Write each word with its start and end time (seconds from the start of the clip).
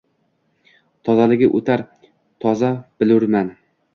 Tozaligi 1.09 1.49
o’tar 1.59 1.85
toza 2.45 2.71
billurdan 3.03 3.55